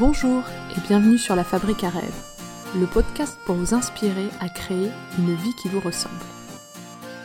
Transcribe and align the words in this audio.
Bonjour 0.00 0.42
et 0.74 0.80
bienvenue 0.88 1.18
sur 1.18 1.36
La 1.36 1.44
Fabrique 1.44 1.84
à 1.84 1.90
rêves, 1.90 2.22
le 2.74 2.86
podcast 2.86 3.38
pour 3.44 3.54
vous 3.54 3.74
inspirer 3.74 4.30
à 4.40 4.48
créer 4.48 4.88
une 5.18 5.34
vie 5.34 5.54
qui 5.60 5.68
vous 5.68 5.80
ressemble. 5.80 6.14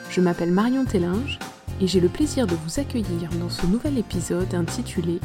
Je 0.10 0.20
m'appelle 0.20 0.52
Marion 0.52 0.84
Tellinge 0.84 1.39
et 1.80 1.88
j'ai 1.88 2.02
le 2.02 2.10
plaisir 2.10 2.48
de 2.48 2.56
vous 2.56 2.78
accueillir 2.78 3.30
dans 3.39 3.48
ce 3.48 3.66
nouvel 3.66 3.98
épisode 3.98 4.54
intitulé 4.54 5.21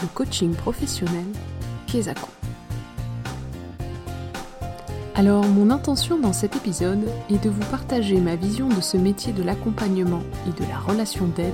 Le 0.00 0.08
coaching 0.14 0.54
professionnel 0.54 1.26
Kezako. 1.86 2.30
Alors, 5.14 5.44
mon 5.44 5.68
intention 5.68 6.18
dans 6.18 6.32
cet 6.32 6.56
épisode 6.56 7.06
est 7.28 7.44
de 7.44 7.50
vous 7.50 7.70
partager 7.70 8.22
ma 8.22 8.36
vision 8.36 8.70
de 8.70 8.80
ce 8.80 8.96
métier 8.96 9.34
de 9.34 9.42
l'accompagnement 9.42 10.22
et 10.48 10.58
de 10.58 10.66
la 10.66 10.78
relation 10.78 11.26
d'aide 11.26 11.52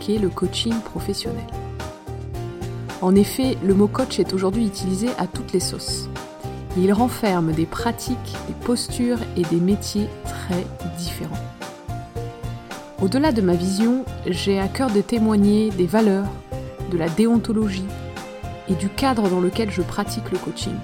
qu'est 0.00 0.18
le 0.18 0.28
coaching 0.28 0.78
professionnel. 0.80 1.46
En 3.02 3.14
effet, 3.14 3.56
le 3.64 3.72
mot 3.72 3.88
coach 3.88 4.18
est 4.18 4.34
aujourd'hui 4.34 4.66
utilisé 4.66 5.08
à 5.18 5.26
toutes 5.26 5.52
les 5.52 5.60
sauces. 5.60 6.08
il 6.76 6.92
renferme 6.92 7.52
des 7.52 7.66
pratiques, 7.66 8.36
des 8.46 8.54
postures 8.64 9.18
et 9.36 9.42
des 9.42 9.56
métiers 9.56 10.08
très 10.24 10.66
différents. 10.98 11.38
Au-delà 13.02 13.32
de 13.32 13.40
ma 13.40 13.54
vision, 13.54 14.04
j'ai 14.26 14.60
à 14.60 14.68
cœur 14.68 14.90
de 14.90 15.00
témoigner 15.00 15.70
des 15.70 15.86
valeurs, 15.86 16.28
de 16.90 16.98
la 16.98 17.08
déontologie 17.08 17.86
et 18.68 18.74
du 18.74 18.90
cadre 18.90 19.28
dans 19.30 19.40
lequel 19.40 19.70
je 19.70 19.80
pratique 19.80 20.30
le 20.30 20.38
coaching, 20.38 20.76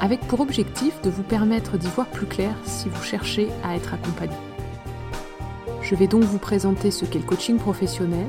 avec 0.00 0.20
pour 0.20 0.40
objectif 0.40 1.00
de 1.02 1.08
vous 1.08 1.22
permettre 1.22 1.78
d'y 1.78 1.88
voir 1.88 2.06
plus 2.06 2.26
clair 2.26 2.54
si 2.64 2.90
vous 2.90 3.02
cherchez 3.02 3.48
à 3.64 3.74
être 3.74 3.94
accompagné. 3.94 4.36
Je 5.80 5.94
vais 5.94 6.06
donc 6.06 6.24
vous 6.24 6.38
présenter 6.38 6.90
ce 6.90 7.06
qu'est 7.06 7.18
le 7.18 7.24
coaching 7.24 7.56
professionnel, 7.56 8.28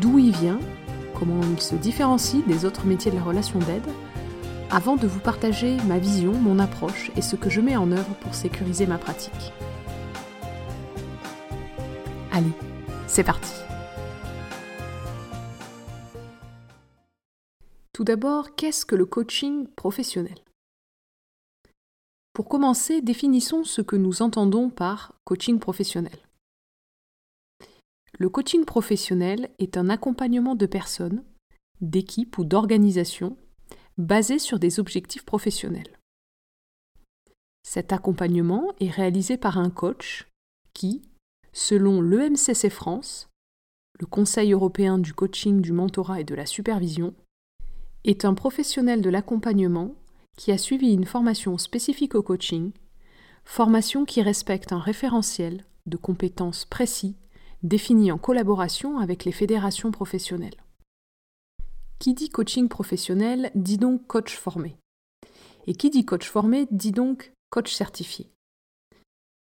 d'où 0.00 0.18
il 0.18 0.34
vient 0.34 0.58
comment 1.18 1.40
il 1.42 1.60
se 1.60 1.74
différencie 1.74 2.44
des 2.46 2.64
autres 2.64 2.86
métiers 2.86 3.10
de 3.10 3.16
la 3.16 3.22
relation 3.22 3.58
d'aide, 3.58 3.88
avant 4.70 4.96
de 4.96 5.06
vous 5.06 5.20
partager 5.20 5.76
ma 5.86 5.98
vision, 5.98 6.32
mon 6.32 6.58
approche 6.58 7.10
et 7.16 7.22
ce 7.22 7.36
que 7.36 7.50
je 7.50 7.60
mets 7.60 7.76
en 7.76 7.90
œuvre 7.90 8.14
pour 8.20 8.34
sécuriser 8.34 8.86
ma 8.86 8.98
pratique. 8.98 9.52
Allez, 12.32 12.52
c'est 13.06 13.24
parti 13.24 13.54
Tout 17.92 18.04
d'abord, 18.04 18.54
qu'est-ce 18.54 18.86
que 18.86 18.94
le 18.94 19.06
coaching 19.06 19.66
professionnel? 19.74 20.38
Pour 22.32 22.48
commencer, 22.48 23.00
définissons 23.00 23.64
ce 23.64 23.82
que 23.82 23.96
nous 23.96 24.22
entendons 24.22 24.70
par 24.70 25.14
coaching 25.24 25.58
professionnel. 25.58 26.27
Le 28.20 28.28
coaching 28.28 28.64
professionnel 28.64 29.48
est 29.60 29.76
un 29.76 29.88
accompagnement 29.88 30.56
de 30.56 30.66
personnes, 30.66 31.22
d'équipes 31.80 32.36
ou 32.38 32.44
d'organisations 32.44 33.36
basé 33.96 34.40
sur 34.40 34.58
des 34.58 34.80
objectifs 34.80 35.24
professionnels. 35.24 35.98
Cet 37.62 37.92
accompagnement 37.92 38.72
est 38.80 38.90
réalisé 38.90 39.36
par 39.36 39.56
un 39.56 39.70
coach 39.70 40.26
qui, 40.74 41.02
selon 41.52 42.00
l'EMCC 42.00 42.70
France, 42.70 43.28
le 44.00 44.06
Conseil 44.06 44.52
européen 44.52 44.98
du 44.98 45.12
coaching, 45.12 45.60
du 45.60 45.72
mentorat 45.72 46.20
et 46.20 46.24
de 46.24 46.34
la 46.34 46.46
supervision, 46.46 47.14
est 48.02 48.24
un 48.24 48.34
professionnel 48.34 49.00
de 49.00 49.10
l'accompagnement 49.10 49.94
qui 50.36 50.50
a 50.50 50.58
suivi 50.58 50.92
une 50.92 51.06
formation 51.06 51.56
spécifique 51.56 52.16
au 52.16 52.22
coaching, 52.22 52.72
formation 53.44 54.04
qui 54.04 54.22
respecte 54.22 54.72
un 54.72 54.80
référentiel 54.80 55.64
de 55.86 55.96
compétences 55.96 56.64
précis 56.64 57.16
défini 57.62 58.12
en 58.12 58.18
collaboration 58.18 58.98
avec 58.98 59.24
les 59.24 59.32
fédérations 59.32 59.90
professionnelles. 59.90 60.62
Qui 61.98 62.14
dit 62.14 62.28
coaching 62.28 62.68
professionnel 62.68 63.50
dit 63.54 63.78
donc 63.78 64.06
coach 64.06 64.36
formé. 64.36 64.76
Et 65.66 65.74
qui 65.74 65.90
dit 65.90 66.04
coach 66.04 66.28
formé 66.28 66.66
dit 66.70 66.92
donc 66.92 67.32
coach 67.50 67.74
certifié. 67.74 68.30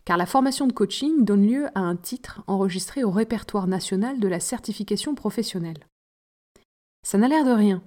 Car 0.04 0.16
la 0.16 0.26
formation 0.26 0.66
de 0.66 0.72
coaching 0.72 1.24
donne 1.24 1.46
lieu 1.46 1.66
à 1.74 1.80
un 1.80 1.96
titre 1.96 2.42
enregistré 2.46 3.04
au 3.04 3.10
répertoire 3.10 3.66
national 3.66 4.20
de 4.20 4.28
la 4.28 4.40
certification 4.40 5.14
professionnelle. 5.14 5.86
Ça 7.02 7.18
n'a 7.18 7.28
l'air 7.28 7.44
de 7.44 7.50
rien, 7.50 7.82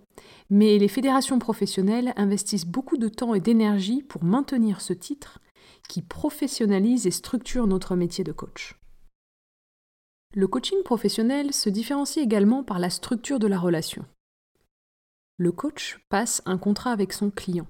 mais 0.50 0.78
les 0.78 0.88
fédérations 0.88 1.40
professionnelles 1.40 2.14
investissent 2.16 2.66
beaucoup 2.66 2.98
de 2.98 3.10
temps 3.10 3.34
et 3.34 3.42
d'énergie 3.42 4.02
pour 4.02 4.24
maintenir 4.24 4.82
ce 4.82 4.94
titre 4.94 5.40
qui 5.90 6.02
professionnalise 6.02 7.08
et 7.08 7.12
structure 7.12 7.68
notre 7.68 7.96
métier 7.96 8.24
de 8.24 8.32
coach. 8.32 8.79
Le 10.36 10.48
coaching 10.48 10.84
professionnel 10.84 11.54
se 11.54 11.70
différencie 11.70 12.24
également 12.24 12.64
par 12.64 12.78
la 12.78 12.92
structure 12.92 13.40
de 13.40 13.48
la 13.48 13.58
relation. 13.58 14.06
Le 15.38 15.52
coach 15.52 16.00
passe 16.10 16.44
un 16.46 16.60
contrat 16.60 16.92
avec 16.92 17.14
son 17.14 17.32
client. 17.32 17.66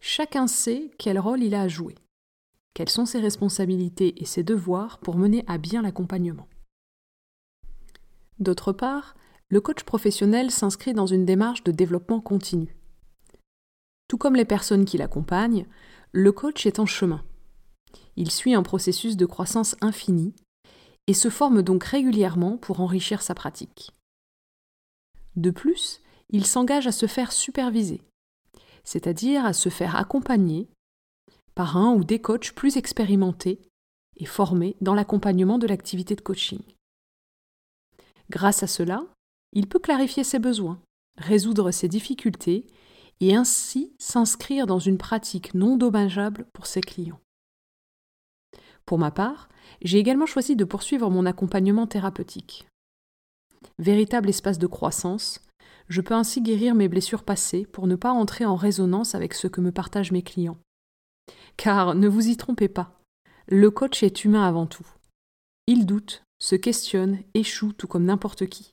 Chacun 0.00 0.48
sait 0.48 0.90
quel 0.98 1.20
rôle 1.20 1.40
il 1.44 1.54
a 1.54 1.62
à 1.62 1.68
jouer, 1.68 1.94
quelles 2.74 2.88
sont 2.88 3.06
ses 3.06 3.20
responsabilités 3.20 4.20
et 4.20 4.24
ses 4.24 4.42
devoirs 4.42 4.98
pour 4.98 5.16
mener 5.16 5.44
à 5.46 5.56
bien 5.56 5.82
l'accompagnement. 5.82 6.48
D'autre 8.40 8.72
part, 8.72 9.14
le 9.48 9.60
coach 9.60 9.84
professionnel 9.84 10.50
s'inscrit 10.50 10.94
dans 10.94 11.06
une 11.06 11.24
démarche 11.24 11.62
de 11.62 11.70
développement 11.70 12.20
continu. 12.20 12.74
Tout 14.08 14.18
comme 14.18 14.34
les 14.34 14.44
personnes 14.44 14.84
qui 14.84 14.98
l'accompagnent, 14.98 15.66
le 16.10 16.32
coach 16.32 16.66
est 16.66 16.80
en 16.80 16.86
chemin. 16.86 17.22
Il 18.16 18.32
suit 18.32 18.54
un 18.54 18.64
processus 18.64 19.16
de 19.16 19.26
croissance 19.26 19.76
infinie 19.80 20.34
et 21.06 21.14
se 21.14 21.30
forme 21.30 21.62
donc 21.62 21.84
régulièrement 21.84 22.56
pour 22.56 22.80
enrichir 22.80 23.22
sa 23.22 23.34
pratique. 23.34 23.92
De 25.36 25.50
plus, 25.50 26.00
il 26.30 26.46
s'engage 26.46 26.86
à 26.86 26.92
se 26.92 27.06
faire 27.06 27.32
superviser, 27.32 28.00
c'est-à-dire 28.84 29.44
à 29.44 29.52
se 29.52 29.68
faire 29.68 29.96
accompagner 29.96 30.68
par 31.54 31.76
un 31.76 31.94
ou 31.94 32.04
des 32.04 32.20
coachs 32.20 32.52
plus 32.52 32.76
expérimentés 32.76 33.60
et 34.16 34.24
formés 34.24 34.76
dans 34.80 34.94
l'accompagnement 34.94 35.58
de 35.58 35.66
l'activité 35.66 36.14
de 36.14 36.20
coaching. 36.20 36.62
Grâce 38.30 38.62
à 38.62 38.66
cela, 38.66 39.04
il 39.52 39.68
peut 39.68 39.78
clarifier 39.78 40.24
ses 40.24 40.38
besoins, 40.38 40.80
résoudre 41.18 41.70
ses 41.70 41.88
difficultés 41.88 42.66
et 43.20 43.34
ainsi 43.34 43.94
s'inscrire 43.98 44.66
dans 44.66 44.78
une 44.78 44.98
pratique 44.98 45.54
non 45.54 45.76
dommageable 45.76 46.46
pour 46.52 46.66
ses 46.66 46.80
clients. 46.80 47.20
Pour 48.86 48.98
ma 48.98 49.10
part, 49.10 49.48
j'ai 49.82 49.98
également 49.98 50.26
choisi 50.26 50.56
de 50.56 50.64
poursuivre 50.64 51.10
mon 51.10 51.26
accompagnement 51.26 51.86
thérapeutique. 51.86 52.66
Véritable 53.78 54.28
espace 54.28 54.58
de 54.58 54.66
croissance, 54.66 55.40
je 55.88 56.00
peux 56.00 56.14
ainsi 56.14 56.40
guérir 56.40 56.74
mes 56.74 56.88
blessures 56.88 57.24
passées 57.24 57.66
pour 57.66 57.86
ne 57.86 57.96
pas 57.96 58.12
entrer 58.12 58.44
en 58.44 58.56
résonance 58.56 59.14
avec 59.14 59.34
ce 59.34 59.46
que 59.46 59.60
me 59.60 59.72
partagent 59.72 60.12
mes 60.12 60.22
clients. 60.22 60.58
Car 61.56 61.94
ne 61.94 62.08
vous 62.08 62.28
y 62.28 62.36
trompez 62.36 62.68
pas, 62.68 62.98
le 63.46 63.70
coach 63.70 64.02
est 64.02 64.24
humain 64.24 64.46
avant 64.46 64.66
tout. 64.66 64.86
Il 65.66 65.86
doute, 65.86 66.24
se 66.38 66.56
questionne, 66.56 67.20
échoue 67.34 67.72
tout 67.72 67.86
comme 67.86 68.04
n'importe 68.04 68.46
qui. 68.46 68.72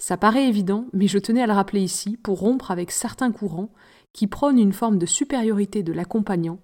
Ça 0.00 0.16
paraît 0.16 0.48
évident, 0.48 0.86
mais 0.92 1.08
je 1.08 1.18
tenais 1.18 1.42
à 1.42 1.46
le 1.46 1.52
rappeler 1.52 1.82
ici 1.82 2.16
pour 2.16 2.40
rompre 2.40 2.70
avec 2.70 2.90
certains 2.90 3.32
courants 3.32 3.72
qui 4.12 4.26
prônent 4.26 4.58
une 4.58 4.72
forme 4.72 4.98
de 4.98 5.06
supériorité 5.06 5.82
de 5.82 5.92
l'accompagnant, 5.92 6.58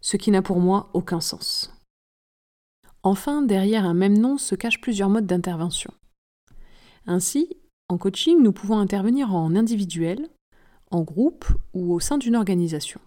ce 0.00 0.16
qui 0.16 0.30
n'a 0.30 0.42
pour 0.42 0.60
moi 0.60 0.90
aucun 0.94 1.20
sens. 1.20 1.72
Enfin, 3.02 3.42
derrière 3.42 3.84
un 3.84 3.94
même 3.94 4.18
nom 4.18 4.38
se 4.38 4.54
cachent 4.54 4.80
plusieurs 4.80 5.08
modes 5.08 5.26
d'intervention. 5.26 5.92
Ainsi, 7.06 7.48
en 7.88 7.98
coaching, 7.98 8.40
nous 8.40 8.52
pouvons 8.52 8.78
intervenir 8.78 9.34
en 9.34 9.56
individuel, 9.56 10.28
en 10.90 11.02
groupe 11.02 11.46
ou 11.74 11.92
au 11.92 12.00
sein 12.00 12.18
d'une 12.18 12.36
organisation. 12.36 13.00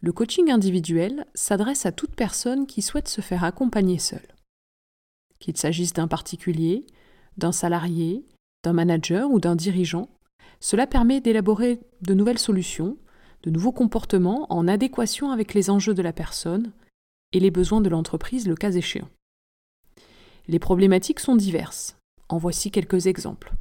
Le 0.00 0.12
coaching 0.12 0.50
individuel 0.50 1.26
s'adresse 1.34 1.84
à 1.84 1.92
toute 1.92 2.14
personne 2.14 2.66
qui 2.66 2.82
souhaite 2.82 3.08
se 3.08 3.20
faire 3.20 3.42
accompagner 3.42 3.98
seule. 3.98 4.34
Qu'il 5.40 5.56
s'agisse 5.56 5.92
d'un 5.92 6.06
particulier, 6.06 6.86
d'un 7.36 7.52
salarié, 7.52 8.24
d'un 8.62 8.72
manager 8.72 9.30
ou 9.30 9.40
d'un 9.40 9.56
dirigeant, 9.56 10.08
cela 10.60 10.86
permet 10.86 11.20
d'élaborer 11.20 11.80
de 12.02 12.14
nouvelles 12.14 12.38
solutions, 12.38 12.96
de 13.42 13.50
nouveaux 13.50 13.72
comportements 13.72 14.46
en 14.52 14.68
adéquation 14.68 15.30
avec 15.30 15.54
les 15.54 15.70
enjeux 15.70 15.94
de 15.94 16.02
la 16.02 16.12
personne, 16.12 16.72
et 17.32 17.40
les 17.40 17.50
besoins 17.50 17.80
de 17.80 17.88
l'entreprise 17.88 18.46
le 18.46 18.54
cas 18.54 18.72
échéant. 18.72 19.08
Les 20.46 20.58
problématiques 20.58 21.20
sont 21.20 21.36
diverses. 21.36 21.96
En 22.30 22.38
voici 22.38 22.70
quelques 22.70 23.06
exemples. 23.06 23.54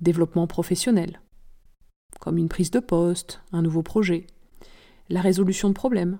Développement 0.00 0.46
professionnel, 0.46 1.20
comme 2.20 2.38
une 2.38 2.48
prise 2.48 2.70
de 2.70 2.80
poste, 2.80 3.40
un 3.52 3.62
nouveau 3.62 3.82
projet. 3.82 4.26
La 5.08 5.20
résolution 5.20 5.68
de 5.68 5.74
problèmes, 5.74 6.18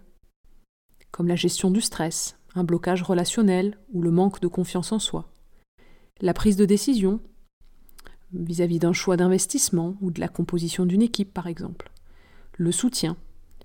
comme 1.10 1.28
la 1.28 1.36
gestion 1.36 1.70
du 1.70 1.80
stress, 1.80 2.38
un 2.54 2.64
blocage 2.64 3.02
relationnel 3.02 3.78
ou 3.92 4.02
le 4.02 4.10
manque 4.10 4.40
de 4.40 4.48
confiance 4.48 4.92
en 4.92 4.98
soi. 4.98 5.30
La 6.20 6.34
prise 6.34 6.56
de 6.56 6.64
décision, 6.64 7.20
vis-à-vis 8.32 8.78
d'un 8.78 8.92
choix 8.92 9.16
d'investissement 9.16 9.96
ou 10.00 10.10
de 10.10 10.20
la 10.20 10.28
composition 10.28 10.86
d'une 10.86 11.02
équipe 11.02 11.32
par 11.32 11.46
exemple. 11.46 11.90
Le 12.56 12.72
soutien, 12.72 13.16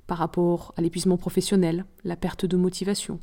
par 0.07 0.17
rapport 0.17 0.73
à 0.77 0.81
l'épuisement 0.81 1.17
professionnel, 1.17 1.85
la 2.03 2.15
perte 2.15 2.45
de 2.45 2.57
motivation. 2.57 3.19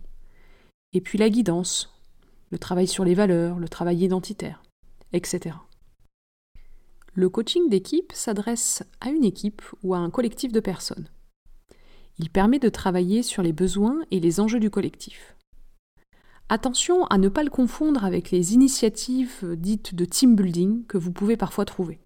Et 0.93 1.01
puis 1.01 1.19
la 1.19 1.31
guidance, 1.31 2.01
le 2.51 2.59
travail 2.59 2.87
sur 2.87 3.05
les 3.05 3.15
valeurs, 3.15 3.59
le 3.59 3.69
travail 3.69 4.05
identitaire, 4.05 4.63
etc. 5.13 5.57
Le 7.15 7.29
coaching 7.29 7.69
d'équipe 7.69 8.13
s'adresse 8.13 8.83
à 9.01 9.11
une 9.11 9.25
équipe 9.25 9.63
ou 9.83 9.95
à 9.95 9.99
un 9.99 10.11
collectif 10.11 10.53
de 10.53 10.61
personnes. 10.61 11.09
Il 12.19 12.31
permet 12.31 12.59
de 12.59 12.69
travailler 12.69 13.23
sur 13.23 13.43
les 13.43 13.53
besoins 13.53 14.05
et 14.11 14.21
les 14.21 14.39
enjeux 14.39 14.61
du 14.61 14.71
collectif. 14.71 15.35
Attention 16.49 17.07
à 17.07 17.19
ne 17.19 17.29
pas 17.29 17.43
le 17.43 17.51
confondre 17.51 18.05
avec 18.05 18.31
les 18.31 18.53
initiatives 18.53 19.57
dites 19.57 19.95
de 19.95 20.05
team 20.05 20.37
building 20.37 20.85
que 20.87 20.99
vous 20.99 21.11
pouvez 21.11 21.37
parfois 21.37 21.65
trouver. 21.65 21.99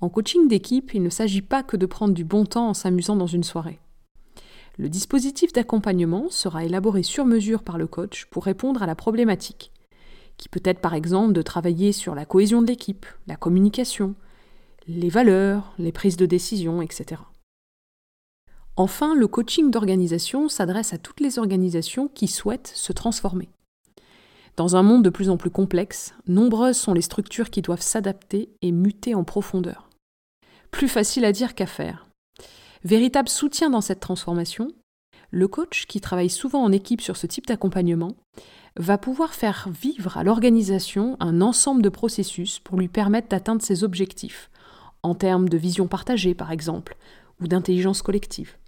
En 0.00 0.10
coaching 0.10 0.46
d'équipe, 0.46 0.92
il 0.92 1.02
ne 1.02 1.08
s'agit 1.08 1.42
pas 1.42 1.62
que 1.62 1.76
de 1.76 1.86
prendre 1.86 2.12
du 2.12 2.24
bon 2.24 2.44
temps 2.44 2.68
en 2.68 2.74
s'amusant 2.74 3.16
dans 3.16 3.26
une 3.26 3.44
soirée. 3.44 3.80
Le 4.76 4.90
dispositif 4.90 5.54
d'accompagnement 5.54 6.26
sera 6.28 6.64
élaboré 6.64 7.02
sur 7.02 7.24
mesure 7.24 7.62
par 7.62 7.78
le 7.78 7.86
coach 7.86 8.26
pour 8.26 8.44
répondre 8.44 8.82
à 8.82 8.86
la 8.86 8.94
problématique, 8.94 9.72
qui 10.36 10.50
peut 10.50 10.60
être 10.64 10.80
par 10.80 10.92
exemple 10.92 11.32
de 11.32 11.40
travailler 11.40 11.92
sur 11.92 12.14
la 12.14 12.26
cohésion 12.26 12.60
de 12.60 12.66
l'équipe, 12.66 13.06
la 13.26 13.36
communication, 13.36 14.14
les 14.86 15.08
valeurs, 15.08 15.72
les 15.78 15.92
prises 15.92 16.18
de 16.18 16.26
décision, 16.26 16.82
etc. 16.82 17.22
Enfin, 18.76 19.14
le 19.14 19.26
coaching 19.26 19.70
d'organisation 19.70 20.50
s'adresse 20.50 20.92
à 20.92 20.98
toutes 20.98 21.20
les 21.20 21.38
organisations 21.38 22.08
qui 22.08 22.28
souhaitent 22.28 22.72
se 22.74 22.92
transformer. 22.92 23.48
Dans 24.56 24.76
un 24.76 24.82
monde 24.82 25.02
de 25.02 25.10
plus 25.10 25.30
en 25.30 25.38
plus 25.38 25.50
complexe, 25.50 26.14
nombreuses 26.26 26.76
sont 26.76 26.92
les 26.92 27.02
structures 27.02 27.48
qui 27.48 27.62
doivent 27.62 27.80
s'adapter 27.80 28.50
et 28.60 28.72
muter 28.72 29.14
en 29.14 29.24
profondeur. 29.24 29.85
Plus 30.76 30.88
facile 30.88 31.24
à 31.24 31.32
dire 31.32 31.54
qu'à 31.54 31.64
faire. 31.64 32.06
Véritable 32.84 33.30
soutien 33.30 33.70
dans 33.70 33.80
cette 33.80 33.98
transformation, 33.98 34.72
le 35.30 35.48
coach, 35.48 35.86
qui 35.86 36.02
travaille 36.02 36.28
souvent 36.28 36.62
en 36.62 36.70
équipe 36.70 37.00
sur 37.00 37.16
ce 37.16 37.26
type 37.26 37.46
d'accompagnement, 37.46 38.14
va 38.76 38.98
pouvoir 38.98 39.32
faire 39.32 39.70
vivre 39.70 40.18
à 40.18 40.22
l'organisation 40.22 41.16
un 41.18 41.40
ensemble 41.40 41.80
de 41.80 41.88
processus 41.88 42.58
pour 42.58 42.76
lui 42.76 42.88
permettre 42.88 43.28
d'atteindre 43.28 43.62
ses 43.62 43.84
objectifs, 43.84 44.50
en 45.02 45.14
termes 45.14 45.48
de 45.48 45.56
vision 45.56 45.88
partagée 45.88 46.34
par 46.34 46.52
exemple, 46.52 46.98
ou 47.40 47.48
d'intelligence 47.48 48.02
collective. 48.02 48.58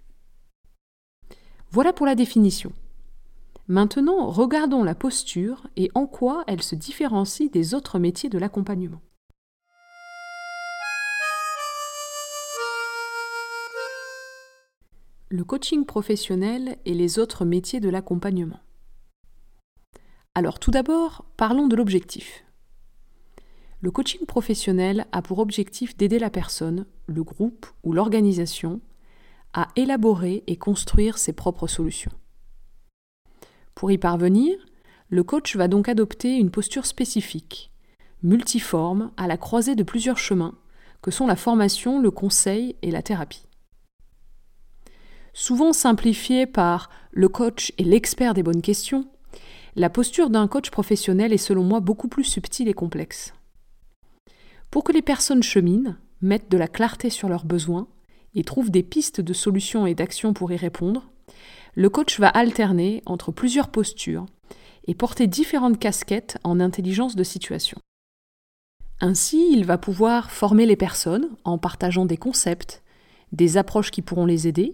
Voilà 1.69 1.93
pour 1.93 2.07
la 2.07 2.15
définition. 2.15 2.73
Maintenant, 3.67 4.31
regardons 4.31 4.83
la 4.83 4.95
posture 4.95 5.67
et 5.75 5.91
en 5.93 6.07
quoi 6.07 6.43
elle 6.47 6.63
se 6.63 6.73
différencie 6.73 7.51
des 7.51 7.75
autres 7.75 7.99
métiers 7.99 8.29
de 8.29 8.39
l'accompagnement. 8.39 8.99
Le 15.31 15.43
coaching 15.43 15.85
professionnel 15.85 16.77
et 16.85 16.95
les 16.95 17.19
autres 17.19 17.45
métiers 17.45 17.79
de 17.79 17.89
l'accompagnement. 17.89 18.59
Alors 20.33 20.57
tout 20.57 20.71
d'abord, 20.71 21.23
parlons 21.37 21.67
de 21.67 21.75
l'objectif. 21.75 22.43
Le 23.79 23.91
coaching 23.91 24.25
professionnel 24.25 25.05
a 25.11 25.21
pour 25.21 25.37
objectif 25.37 25.95
d'aider 25.95 26.17
la 26.17 26.31
personne, 26.31 26.87
le 27.05 27.23
groupe 27.23 27.67
ou 27.83 27.93
l'organisation 27.93 28.81
à 29.53 29.67
élaborer 29.75 30.43
et 30.47 30.55
construire 30.55 31.19
ses 31.19 31.33
propres 31.33 31.67
solutions. 31.67 32.11
Pour 33.75 33.91
y 33.91 33.99
parvenir, 33.99 34.57
le 35.09 35.21
coach 35.21 35.55
va 35.55 35.67
donc 35.67 35.89
adopter 35.89 36.37
une 36.37 36.49
posture 36.49 36.87
spécifique, 36.87 37.71
multiforme, 38.23 39.11
à 39.15 39.27
la 39.27 39.37
croisée 39.37 39.75
de 39.75 39.83
plusieurs 39.83 40.17
chemins, 40.17 40.57
que 41.03 41.11
sont 41.11 41.27
la 41.27 41.35
formation, 41.35 42.01
le 42.01 42.09
conseil 42.09 42.75
et 42.81 42.89
la 42.89 43.03
thérapie. 43.03 43.45
Souvent 45.39 45.71
simplifiée 45.71 46.45
par 46.45 46.89
le 47.11 47.29
coach 47.29 47.71
est 47.77 47.83
l'expert 47.83 48.33
des 48.33 48.43
bonnes 48.43 48.61
questions, 48.61 49.07
la 49.77 49.89
posture 49.89 50.29
d'un 50.29 50.49
coach 50.49 50.69
professionnel 50.69 51.31
est 51.31 51.37
selon 51.37 51.63
moi 51.63 51.79
beaucoup 51.79 52.09
plus 52.09 52.25
subtile 52.25 52.67
et 52.67 52.73
complexe. 52.73 53.33
Pour 54.69 54.83
que 54.83 54.91
les 54.91 55.01
personnes 55.01 55.41
cheminent, 55.41 55.95
mettent 56.21 56.51
de 56.51 56.57
la 56.57 56.67
clarté 56.67 57.09
sur 57.09 57.29
leurs 57.29 57.45
besoins, 57.45 57.87
et 58.35 58.43
trouve 58.43 58.69
des 58.69 58.83
pistes 58.83 59.21
de 59.21 59.31
solutions 59.31 59.87
et 59.87 59.95
d'actions 59.95 60.33
pour 60.33 60.51
y 60.51 60.57
répondre, 60.57 61.09
le 61.73 61.89
coach 61.89 62.19
va 62.19 62.27
alterner 62.27 63.01
entre 63.05 63.31
plusieurs 63.31 63.69
postures 63.69 64.25
et 64.87 64.93
porter 64.93 65.25
différentes 65.25 65.79
casquettes 65.79 66.37
en 66.43 66.59
intelligence 66.59 67.15
de 67.15 67.23
situation. 67.23 67.77
Ainsi, 68.99 69.53
il 69.53 69.63
va 69.63 69.77
pouvoir 69.77 70.31
former 70.31 70.65
les 70.65 70.75
personnes 70.75 71.29
en 71.45 71.57
partageant 71.57 72.05
des 72.05 72.17
concepts, 72.17 72.83
des 73.31 73.55
approches 73.55 73.91
qui 73.91 74.01
pourront 74.01 74.25
les 74.25 74.45
aider. 74.45 74.73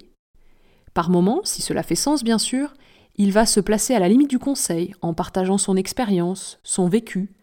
Par 0.95 1.09
moments, 1.09 1.41
si 1.43 1.61
cela 1.61 1.83
fait 1.83 1.93
sens 1.93 2.23
bien 2.23 2.39
sûr, 2.39 2.73
il 3.17 3.33
va 3.33 3.45
se 3.45 3.59
placer 3.59 3.93
à 3.93 3.99
la 3.99 4.07
limite 4.07 4.29
du 4.29 4.39
conseil 4.39 4.95
en 5.01 5.13
partageant 5.13 5.57
son 5.57 5.75
expérience, 5.75 6.57
son 6.63 6.87
vécu, 6.87 7.33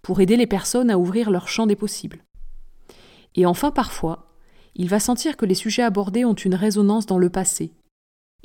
pour 0.00 0.20
aider 0.20 0.36
les 0.36 0.46
personnes 0.46 0.90
à 0.90 0.98
ouvrir 0.98 1.30
leur 1.30 1.48
champ 1.48 1.66
des 1.66 1.74
possibles. 1.74 2.20
Et 3.34 3.46
enfin 3.46 3.72
parfois, 3.72 4.30
il 4.76 4.88
va 4.88 5.00
sentir 5.00 5.36
que 5.36 5.44
les 5.44 5.56
sujets 5.56 5.82
abordés 5.82 6.24
ont 6.24 6.34
une 6.34 6.54
résonance 6.54 7.04
dans 7.04 7.18
le 7.18 7.30
passé, 7.30 7.72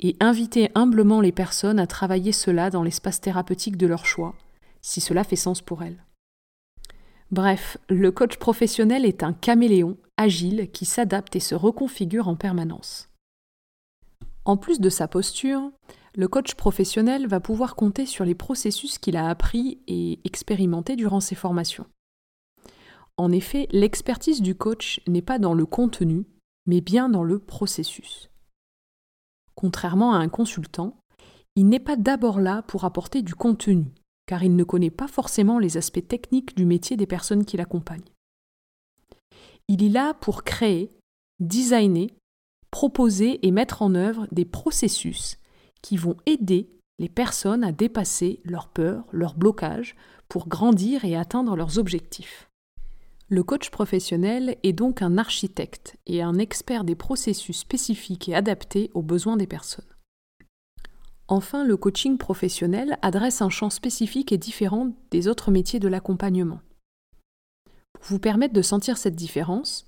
et 0.00 0.16
inviter 0.18 0.72
humblement 0.74 1.20
les 1.20 1.32
personnes 1.32 1.78
à 1.78 1.86
travailler 1.86 2.32
cela 2.32 2.68
dans 2.68 2.82
l'espace 2.82 3.20
thérapeutique 3.20 3.76
de 3.76 3.86
leur 3.86 4.04
choix, 4.04 4.34
si 4.82 5.00
cela 5.00 5.22
fait 5.22 5.36
sens 5.36 5.62
pour 5.62 5.84
elles. 5.84 6.04
Bref, 7.30 7.78
le 7.88 8.10
coach 8.10 8.36
professionnel 8.36 9.04
est 9.04 9.22
un 9.22 9.32
caméléon 9.32 9.96
agile 10.16 10.70
qui 10.72 10.86
s'adapte 10.86 11.36
et 11.36 11.40
se 11.40 11.54
reconfigure 11.54 12.26
en 12.26 12.34
permanence. 12.34 13.08
En 14.46 14.56
plus 14.56 14.78
de 14.78 14.90
sa 14.90 15.08
posture, 15.08 15.72
le 16.14 16.28
coach 16.28 16.54
professionnel 16.54 17.26
va 17.26 17.40
pouvoir 17.40 17.74
compter 17.74 18.06
sur 18.06 18.24
les 18.24 18.36
processus 18.36 18.96
qu'il 18.96 19.16
a 19.16 19.28
appris 19.28 19.80
et 19.88 20.20
expérimentés 20.22 20.94
durant 20.94 21.18
ses 21.18 21.34
formations. 21.34 21.86
En 23.16 23.32
effet, 23.32 23.66
l'expertise 23.72 24.40
du 24.40 24.54
coach 24.54 25.00
n'est 25.08 25.20
pas 25.20 25.40
dans 25.40 25.52
le 25.52 25.66
contenu, 25.66 26.26
mais 26.64 26.80
bien 26.80 27.08
dans 27.08 27.24
le 27.24 27.40
processus. 27.40 28.30
Contrairement 29.56 30.14
à 30.14 30.18
un 30.18 30.28
consultant, 30.28 30.96
il 31.56 31.68
n'est 31.68 31.80
pas 31.80 31.96
d'abord 31.96 32.38
là 32.38 32.62
pour 32.62 32.84
apporter 32.84 33.22
du 33.22 33.34
contenu, 33.34 33.86
car 34.26 34.44
il 34.44 34.54
ne 34.54 34.64
connaît 34.64 34.90
pas 34.90 35.08
forcément 35.08 35.58
les 35.58 35.76
aspects 35.76 36.06
techniques 36.06 36.56
du 36.56 36.66
métier 36.66 36.96
des 36.96 37.06
personnes 37.06 37.44
qui 37.44 37.56
l'accompagnent. 37.56 38.12
Il 39.66 39.82
est 39.82 39.88
là 39.88 40.14
pour 40.14 40.44
créer, 40.44 40.92
designer, 41.40 42.10
proposer 42.70 43.46
et 43.46 43.50
mettre 43.50 43.82
en 43.82 43.94
œuvre 43.94 44.26
des 44.32 44.44
processus 44.44 45.38
qui 45.82 45.96
vont 45.96 46.16
aider 46.26 46.70
les 46.98 47.08
personnes 47.08 47.64
à 47.64 47.72
dépasser 47.72 48.40
leurs 48.44 48.68
peurs, 48.68 49.04
leurs 49.12 49.34
blocages, 49.34 49.96
pour 50.28 50.48
grandir 50.48 51.04
et 51.04 51.16
atteindre 51.16 51.56
leurs 51.56 51.78
objectifs. 51.78 52.50
Le 53.28 53.42
coach 53.42 53.70
professionnel 53.70 54.56
est 54.62 54.72
donc 54.72 55.02
un 55.02 55.18
architecte 55.18 55.96
et 56.06 56.22
un 56.22 56.38
expert 56.38 56.84
des 56.84 56.94
processus 56.94 57.58
spécifiques 57.58 58.28
et 58.28 58.34
adaptés 58.34 58.90
aux 58.94 59.02
besoins 59.02 59.36
des 59.36 59.48
personnes. 59.48 59.84
Enfin, 61.28 61.64
le 61.64 61.76
coaching 61.76 62.18
professionnel 62.18 62.98
adresse 63.02 63.42
un 63.42 63.50
champ 63.50 63.70
spécifique 63.70 64.30
et 64.30 64.38
différent 64.38 64.92
des 65.10 65.26
autres 65.26 65.50
métiers 65.50 65.80
de 65.80 65.88
l'accompagnement. 65.88 66.60
Pour 67.94 68.04
vous 68.04 68.20
permettre 68.20 68.54
de 68.54 68.62
sentir 68.62 68.96
cette 68.96 69.16
différence, 69.16 69.86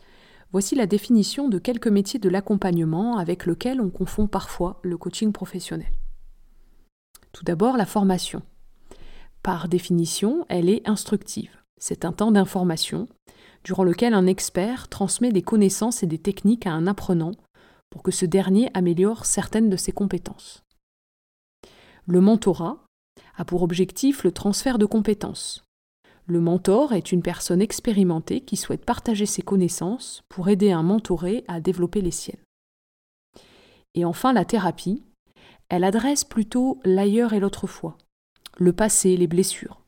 voici 0.52 0.74
la 0.74 0.86
définition 0.86 1.48
de 1.48 1.58
quelques 1.58 1.88
métiers 1.88 2.20
de 2.20 2.28
l'accompagnement 2.28 3.18
avec 3.18 3.46
lesquels 3.46 3.80
on 3.80 3.90
confond 3.90 4.26
parfois 4.26 4.80
le 4.82 4.96
coaching 4.96 5.32
professionnel. 5.32 5.92
Tout 7.32 7.44
d'abord, 7.44 7.76
la 7.76 7.86
formation. 7.86 8.42
Par 9.42 9.68
définition, 9.68 10.44
elle 10.48 10.68
est 10.68 10.88
instructive. 10.88 11.56
C'est 11.78 12.04
un 12.04 12.12
temps 12.12 12.32
d'information 12.32 13.08
durant 13.64 13.84
lequel 13.84 14.14
un 14.14 14.26
expert 14.26 14.88
transmet 14.88 15.32
des 15.32 15.42
connaissances 15.42 16.02
et 16.02 16.06
des 16.06 16.18
techniques 16.18 16.66
à 16.66 16.72
un 16.72 16.86
apprenant 16.86 17.32
pour 17.90 18.02
que 18.02 18.10
ce 18.10 18.26
dernier 18.26 18.70
améliore 18.74 19.26
certaines 19.26 19.70
de 19.70 19.76
ses 19.76 19.92
compétences. 19.92 20.62
Le 22.06 22.20
mentorat 22.20 22.84
a 23.36 23.44
pour 23.44 23.62
objectif 23.62 24.24
le 24.24 24.32
transfert 24.32 24.78
de 24.78 24.86
compétences. 24.86 25.64
Le 26.28 26.40
mentor 26.40 26.92
est 26.92 27.10
une 27.10 27.22
personne 27.22 27.60
expérimentée 27.60 28.42
qui 28.42 28.56
souhaite 28.56 28.84
partager 28.84 29.26
ses 29.26 29.42
connaissances 29.42 30.22
pour 30.28 30.48
aider 30.48 30.70
un 30.70 30.82
mentoré 30.82 31.44
à 31.48 31.60
développer 31.60 32.00
les 32.00 32.12
siennes. 32.12 32.36
Et 33.94 34.04
enfin, 34.04 34.32
la 34.32 34.44
thérapie, 34.44 35.02
elle 35.68 35.84
adresse 35.84 36.22
plutôt 36.22 36.80
l'ailleurs 36.84 37.32
et 37.32 37.40
l'autrefois, 37.40 37.98
le 38.58 38.72
passé, 38.72 39.16
les 39.16 39.26
blessures 39.26 39.82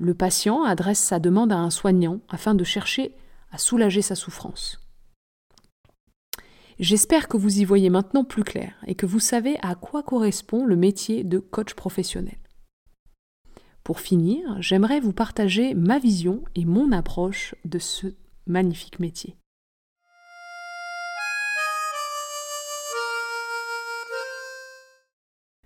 le 0.00 0.14
patient 0.14 0.64
adresse 0.64 0.98
sa 0.98 1.18
demande 1.18 1.52
à 1.52 1.58
un 1.58 1.68
soignant 1.68 2.20
afin 2.30 2.54
de 2.54 2.64
chercher 2.64 3.14
à 3.52 3.58
soulager 3.58 4.00
sa 4.00 4.14
souffrance. 4.14 4.80
J'espère 6.78 7.28
que 7.28 7.36
vous 7.36 7.60
y 7.60 7.64
voyez 7.66 7.90
maintenant 7.90 8.24
plus 8.24 8.42
clair 8.42 8.72
et 8.86 8.94
que 8.94 9.04
vous 9.04 9.20
savez 9.20 9.58
à 9.60 9.74
quoi 9.74 10.02
correspond 10.02 10.64
le 10.64 10.76
métier 10.76 11.22
de 11.22 11.38
coach 11.38 11.74
professionnel. 11.74 12.38
Pour 13.90 13.98
finir, 13.98 14.62
j'aimerais 14.62 15.00
vous 15.00 15.12
partager 15.12 15.74
ma 15.74 15.98
vision 15.98 16.44
et 16.54 16.64
mon 16.64 16.92
approche 16.92 17.56
de 17.64 17.80
ce 17.80 18.06
magnifique 18.46 19.00
métier. 19.00 19.36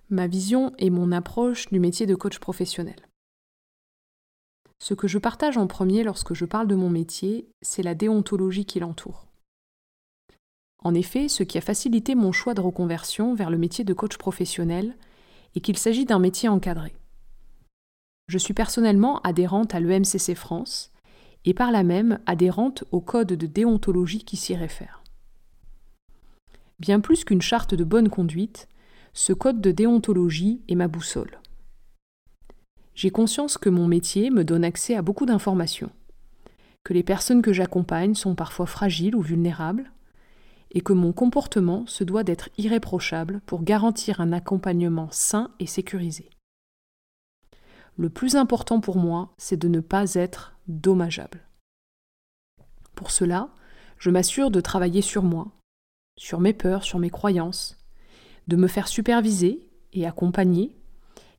Ma 0.09 0.27
vision 0.27 0.73
et 0.79 0.89
mon 0.89 1.13
approche 1.13 1.69
du 1.71 1.79
métier 1.79 2.07
de 2.07 2.15
coach 2.15 2.39
professionnel. 2.39 2.97
Ce 4.79 4.95
que 4.95 5.07
je 5.07 5.19
partage 5.19 5.59
en 5.59 5.67
premier 5.67 6.03
lorsque 6.03 6.33
je 6.33 6.47
parle 6.47 6.67
de 6.67 6.75
mon 6.75 6.89
métier, 6.89 7.47
c'est 7.61 7.83
la 7.83 7.95
déontologie 7.95 8.65
qui 8.65 8.81
l'entoure. 8.81 9.27
En 10.79 10.95
effet, 10.95 11.29
ce 11.29 11.43
qui 11.43 11.59
a 11.59 11.61
facilité 11.61 12.15
mon 12.15 12.33
choix 12.33 12.55
de 12.55 12.63
reconversion 12.63 13.35
vers 13.35 13.51
le 13.51 13.59
métier 13.59 13.85
de 13.85 13.93
coach 13.93 14.17
professionnel 14.17 14.97
est 15.55 15.61
qu'il 15.61 15.77
s'agit 15.77 16.07
d'un 16.07 16.21
métier 16.21 16.49
encadré. 16.49 16.95
Je 18.27 18.39
suis 18.39 18.55
personnellement 18.55 19.21
adhérente 19.21 19.75
à 19.75 19.81
l'EMCC 19.81 20.35
France 20.35 20.93
et 21.45 21.55
par 21.55 21.71
là 21.71 21.83
même 21.83 22.19
adhérente 22.27 22.85
au 22.91 23.01
code 23.01 23.29
de 23.29 23.47
déontologie 23.47 24.25
qui 24.25 24.37
s'y 24.37 24.55
réfère. 24.55 25.03
Bien 26.81 27.01
plus 27.01 27.25
qu'une 27.25 27.43
charte 27.43 27.75
de 27.75 27.85
bonne 27.85 28.09
conduite, 28.09 28.69
ce 29.13 29.33
code 29.33 29.61
de 29.61 29.71
déontologie 29.71 30.63
est 30.69 30.75
ma 30.75 30.89
boussole. 30.89 31.39
J'ai 32.95 33.11
conscience 33.11 33.59
que 33.59 33.69
mon 33.69 33.87
métier 33.87 34.31
me 34.31 34.45
donne 34.45 34.65
accès 34.65 34.95
à 34.95 35.03
beaucoup 35.03 35.27
d'informations, 35.27 35.91
que 36.83 36.95
les 36.95 37.03
personnes 37.03 37.43
que 37.43 37.53
j'accompagne 37.53 38.15
sont 38.15 38.35
parfois 38.35 38.67
fragiles 38.67 39.17
ou 39.17 39.21
vulnérables, 39.21 39.91
et 40.73 40.81
que 40.81 40.93
mon 40.93 41.13
comportement 41.13 41.87
se 41.87 42.03
doit 42.03 42.25
d'être 42.25 42.51
irréprochable 42.59 43.41
pour 43.47 43.63
garantir 43.63 44.21
un 44.21 44.33
accompagnement 44.33 45.09
sain 45.13 45.51
et 45.61 45.67
sécurisé. 45.67 46.31
Le 47.97 48.09
plus 48.09 48.37
important 48.37 48.81
pour 48.81 48.97
moi, 48.97 49.35
c'est 49.39 49.57
de 49.57 49.69
ne 49.69 49.81
pas 49.81 50.15
être 50.15 50.57
dommageable. 50.67 51.41
Pour 52.95 53.11
cela, 53.11 53.51
je 53.99 54.11
m'assure 54.11 54.51
de 54.51 54.61
travailler 54.61 55.03
sur 55.03 55.23
moi, 55.23 55.53
sur 56.19 56.41
mes 56.41 56.53
peurs, 56.53 56.85
sur 56.85 56.99
mes 56.99 57.11
croyances, 57.11 57.77
de 58.49 58.57
me 58.57 58.69
faire 58.69 58.89
superviser 58.89 59.69
et 59.93 60.07
accompagner, 60.07 60.77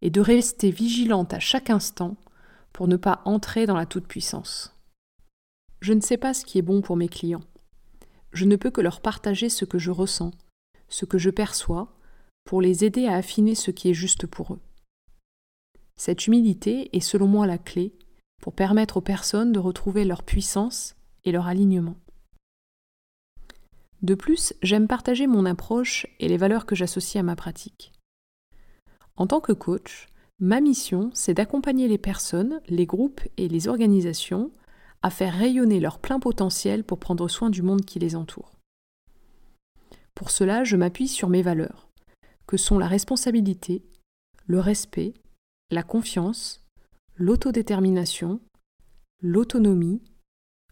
et 0.02 0.10
de 0.10 0.22
rester 0.22 0.72
vigilante 0.72 1.34
à 1.34 1.40
chaque 1.40 1.70
instant 1.70 2.16
pour 2.74 2.88
ne 2.88 2.98
pas 2.98 3.22
entrer 3.26 3.66
dans 3.66 3.76
la 3.76 3.86
toute-puissance. 3.86 4.76
Je 5.82 5.94
ne 5.94 6.02
sais 6.02 6.18
pas 6.18 6.34
ce 6.34 6.46
qui 6.46 6.58
est 6.58 6.62
bon 6.62 6.82
pour 6.82 6.96
mes 6.96 7.10
clients 7.10 7.44
je 8.36 8.46
ne 8.46 8.58
peux 8.58 8.70
que 8.70 8.82
leur 8.82 9.00
partager 9.00 9.50
ce 9.50 9.66
que 9.66 9.80
je 9.80 9.92
ressens, 9.92 10.32
ce 10.90 11.06
que 11.06 11.18
je 11.18 11.30
perçois, 11.30 11.98
pour 12.44 12.62
les 12.62 12.84
aider 12.84 13.08
à 13.08 13.16
affiner 13.16 13.56
ce 13.56 13.72
qui 13.72 13.90
est 13.90 13.96
juste 13.96 14.28
pour 14.28 14.54
eux. 14.54 14.60
Cette 15.98 16.28
humilité 16.28 16.96
est 16.96 17.02
selon 17.02 17.28
moi 17.28 17.48
la 17.48 17.58
clé 17.58 17.94
pour 18.42 18.54
permettre 18.54 18.98
aux 18.98 19.02
personnes 19.02 19.52
de 19.52 19.60
retrouver 19.60 20.06
leur 20.06 20.24
puissance 20.24 20.96
et 21.24 21.32
leur 21.32 21.48
alignement. 21.48 21.96
De 24.02 24.14
plus, 24.14 24.54
j'aime 24.62 24.88
partager 24.88 25.26
mon 25.26 25.46
approche 25.46 26.06
et 26.20 26.28
les 26.28 26.38
valeurs 26.38 26.66
que 26.66 26.76
j'associe 26.76 27.20
à 27.20 27.24
ma 27.24 27.36
pratique. 27.36 27.94
En 29.16 29.26
tant 29.26 29.40
que 29.40 29.54
coach, 29.54 30.08
ma 30.40 30.60
mission, 30.60 31.10
c'est 31.14 31.34
d'accompagner 31.34 31.88
les 31.88 31.98
personnes, 31.98 32.62
les 32.68 32.86
groupes 32.86 33.22
et 33.38 33.48
les 33.48 33.68
organisations 33.68 34.52
à 35.02 35.10
faire 35.10 35.34
rayonner 35.34 35.80
leur 35.80 36.00
plein 36.00 36.20
potentiel 36.20 36.84
pour 36.84 37.00
prendre 37.00 37.28
soin 37.28 37.50
du 37.50 37.62
monde 37.62 37.86
qui 37.86 38.00
les 38.00 38.16
entoure. 38.16 38.52
Pour 40.14 40.32
cela, 40.32 40.64
je 40.64 40.76
m'appuie 40.76 41.08
sur 41.08 41.30
mes 41.30 41.42
valeurs, 41.42 41.90
que 42.48 42.58
sont 42.58 42.78
la 42.78 42.88
responsabilité, 42.88 43.84
le 44.48 44.60
respect, 44.60 45.14
la 45.72 45.84
confiance, 45.84 46.64
l'autodétermination, 47.16 48.40
l'autonomie, 49.22 50.02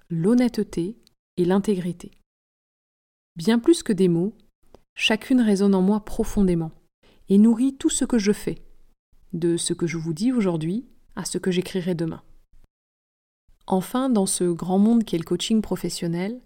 l'honnêteté 0.09 0.97
et 1.38 1.45
l'intégrité. 1.45 2.12
Bien 3.35 3.57
plus 3.57 3.81
que 3.81 3.93
des 3.93 4.07
mots, 4.07 4.35
chacune 4.93 5.41
résonne 5.41 5.73
en 5.73 5.81
moi 5.81 6.05
profondément 6.05 6.71
et 7.29 7.38
nourrit 7.38 7.75
tout 7.75 7.89
ce 7.89 8.05
que 8.05 8.19
je 8.19 8.31
fais, 8.31 8.62
de 9.33 9.57
ce 9.57 9.73
que 9.73 9.88
je 9.88 9.97
vous 9.97 10.13
dis 10.13 10.31
aujourd'hui 10.31 10.85
à 11.15 11.25
ce 11.25 11.39
que 11.39 11.50
j'écrirai 11.50 11.95
demain. 11.95 12.21
Enfin, 13.65 14.09
dans 14.09 14.25
ce 14.27 14.43
grand 14.43 14.77
monde 14.77 15.03
qu'est 15.03 15.17
le 15.17 15.23
coaching 15.23 15.62
professionnel, 15.62 16.39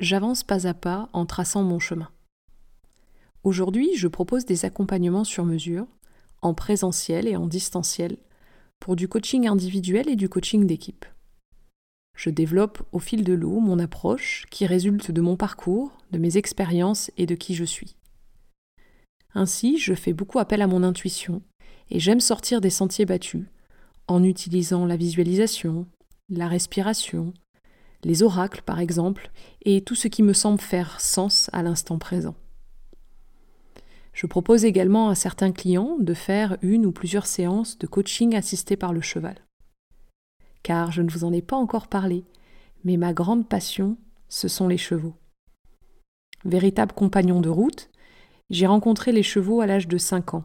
j'avance 0.00 0.42
pas 0.42 0.66
à 0.66 0.74
pas 0.74 1.08
en 1.12 1.26
traçant 1.26 1.62
mon 1.62 1.78
chemin. 1.78 2.10
Aujourd'hui, 3.44 3.90
je 3.96 4.08
propose 4.08 4.44
des 4.44 4.64
accompagnements 4.64 5.24
sur 5.24 5.44
mesure, 5.44 5.86
en 6.42 6.54
présentiel 6.54 7.26
et 7.26 7.36
en 7.36 7.46
distanciel, 7.46 8.18
pour 8.80 8.96
du 8.96 9.08
coaching 9.08 9.46
individuel 9.46 10.08
et 10.08 10.16
du 10.16 10.28
coaching 10.28 10.66
d'équipe. 10.66 11.04
Je 12.16 12.30
développe 12.30 12.82
au 12.92 12.98
fil 12.98 13.24
de 13.24 13.32
l'eau 13.32 13.60
mon 13.60 13.78
approche 13.78 14.44
qui 14.50 14.66
résulte 14.66 15.10
de 15.10 15.20
mon 15.20 15.36
parcours, 15.36 15.96
de 16.10 16.18
mes 16.18 16.36
expériences 16.36 17.10
et 17.16 17.26
de 17.26 17.34
qui 17.34 17.54
je 17.54 17.64
suis. 17.64 17.96
Ainsi, 19.34 19.78
je 19.78 19.94
fais 19.94 20.12
beaucoup 20.12 20.38
appel 20.38 20.60
à 20.60 20.66
mon 20.66 20.82
intuition 20.82 21.42
et 21.90 22.00
j'aime 22.00 22.20
sortir 22.20 22.60
des 22.60 22.70
sentiers 22.70 23.06
battus 23.06 23.46
en 24.08 24.22
utilisant 24.22 24.84
la 24.84 24.96
visualisation, 24.96 25.86
la 26.28 26.48
respiration, 26.48 27.32
les 28.04 28.22
oracles 28.22 28.62
par 28.62 28.80
exemple, 28.80 29.30
et 29.64 29.82
tout 29.82 29.94
ce 29.94 30.08
qui 30.08 30.22
me 30.22 30.32
semble 30.32 30.60
faire 30.60 31.00
sens 31.00 31.48
à 31.52 31.62
l'instant 31.62 31.98
présent. 31.98 32.34
Je 34.12 34.26
propose 34.26 34.64
également 34.64 35.08
à 35.08 35.14
certains 35.14 35.52
clients 35.52 35.96
de 35.98 36.14
faire 36.14 36.58
une 36.62 36.86
ou 36.86 36.92
plusieurs 36.92 37.26
séances 37.26 37.78
de 37.78 37.86
coaching 37.86 38.34
assistées 38.34 38.76
par 38.76 38.92
le 38.92 39.00
cheval. 39.00 39.36
Car 40.62 40.92
je 40.92 41.02
ne 41.02 41.10
vous 41.10 41.24
en 41.24 41.32
ai 41.32 41.42
pas 41.42 41.56
encore 41.56 41.88
parlé, 41.88 42.24
mais 42.84 42.96
ma 42.96 43.12
grande 43.12 43.48
passion, 43.48 43.96
ce 44.28 44.48
sont 44.48 44.68
les 44.68 44.78
chevaux. 44.78 45.14
Véritable 46.44 46.92
compagnon 46.92 47.40
de 47.40 47.48
route, 47.48 47.90
j'ai 48.50 48.66
rencontré 48.66 49.12
les 49.12 49.22
chevaux 49.22 49.60
à 49.60 49.66
l'âge 49.66 49.88
de 49.88 49.98
5 49.98 50.34
ans, 50.34 50.44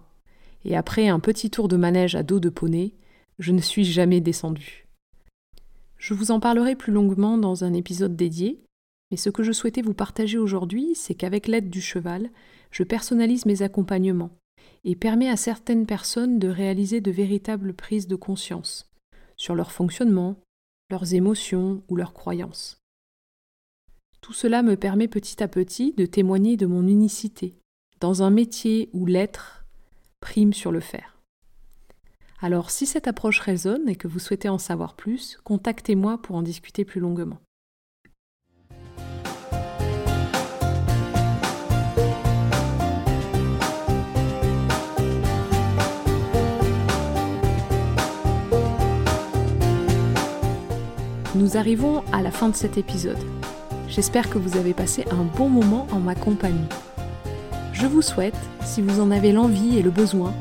et 0.63 0.77
après 0.77 1.07
un 1.07 1.19
petit 1.19 1.49
tour 1.49 1.67
de 1.67 1.77
manège 1.77 2.15
à 2.15 2.23
dos 2.23 2.39
de 2.39 2.49
poney, 2.49 2.93
je 3.39 3.51
ne 3.51 3.61
suis 3.61 3.85
jamais 3.85 4.21
descendu. 4.21 4.87
Je 5.97 6.13
vous 6.13 6.31
en 6.31 6.39
parlerai 6.39 6.75
plus 6.75 6.93
longuement 6.93 7.37
dans 7.37 7.63
un 7.63 7.73
épisode 7.73 8.15
dédié, 8.15 8.63
mais 9.11 9.17
ce 9.17 9.29
que 9.29 9.43
je 9.43 9.51
souhaitais 9.51 9.81
vous 9.81 9.93
partager 9.93 10.37
aujourd'hui, 10.37 10.93
c'est 10.95 11.15
qu'avec 11.15 11.47
l'aide 11.47 11.69
du 11.69 11.81
cheval, 11.81 12.29
je 12.71 12.83
personnalise 12.83 13.45
mes 13.45 13.61
accompagnements 13.61 14.31
et 14.83 14.95
permets 14.95 15.29
à 15.29 15.37
certaines 15.37 15.85
personnes 15.85 16.39
de 16.39 16.47
réaliser 16.47 17.01
de 17.01 17.11
véritables 17.11 17.73
prises 17.73 18.07
de 18.07 18.15
conscience 18.15 18.91
sur 19.35 19.55
leur 19.55 19.71
fonctionnement, 19.71 20.39
leurs 20.89 21.13
émotions 21.13 21.83
ou 21.87 21.95
leurs 21.95 22.13
croyances. 22.13 22.77
Tout 24.21 24.33
cela 24.33 24.63
me 24.63 24.75
permet 24.75 25.07
petit 25.07 25.41
à 25.41 25.47
petit 25.47 25.93
de 25.93 26.05
témoigner 26.05 26.57
de 26.57 26.65
mon 26.65 26.87
unicité 26.87 27.55
dans 27.99 28.23
un 28.23 28.29
métier 28.29 28.89
où 28.93 29.05
l'être 29.05 29.65
prime 30.19 30.53
sur 30.53 30.71
le 30.71 30.79
faire. 30.79 31.17
Alors 32.39 32.69
si 32.69 32.85
cette 32.85 33.07
approche 33.07 33.39
résonne 33.39 33.87
et 33.89 33.95
que 33.95 34.07
vous 34.07 34.19
souhaitez 34.19 34.49
en 34.49 34.57
savoir 34.57 34.95
plus, 34.95 35.37
contactez-moi 35.43 36.21
pour 36.21 36.35
en 36.35 36.41
discuter 36.41 36.85
plus 36.85 36.99
longuement. 36.99 37.39
Nous 51.37 51.55
arrivons 51.55 52.03
à 52.11 52.23
la 52.23 52.31
fin 52.31 52.49
de 52.49 52.55
cet 52.55 52.79
épisode. 52.79 53.19
J'espère 53.87 54.27
que 54.27 54.39
vous 54.39 54.57
avez 54.57 54.73
passé 54.73 55.05
un 55.11 55.23
bon 55.23 55.49
moment 55.49 55.85
en 55.91 55.99
ma 55.99 56.15
compagnie. 56.15 56.67
Je 57.73 57.85
vous 57.85 58.01
souhaite, 58.01 58.33
si 58.65 58.81
vous 58.81 58.99
en 58.99 59.11
avez 59.11 59.31
l'envie 59.31 59.77
et 59.77 59.83
le 59.83 59.91
besoin, 59.91 60.33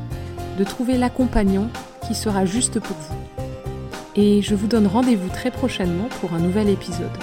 de 0.56 0.64
trouver 0.64 0.96
l'accompagnant 0.96 1.68
qui 2.06 2.14
sera 2.14 2.46
juste 2.46 2.80
pour 2.80 2.96
vous. 2.96 3.44
Et 4.14 4.40
je 4.40 4.54
vous 4.54 4.68
donne 4.68 4.86
rendez-vous 4.86 5.28
très 5.28 5.50
prochainement 5.50 6.08
pour 6.22 6.32
un 6.32 6.38
nouvel 6.38 6.70
épisode. 6.70 7.18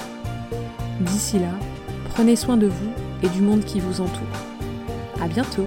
D'ici 0.99 1.39
là, 1.39 1.49
prenez 2.09 2.35
soin 2.35 2.57
de 2.57 2.67
vous 2.67 2.91
et 3.23 3.29
du 3.29 3.41
monde 3.41 3.65
qui 3.65 3.79
vous 3.79 4.01
entoure. 4.01 4.37
À 5.19 5.27
bientôt! 5.27 5.65